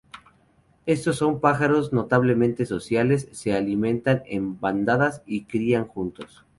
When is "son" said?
1.17-1.39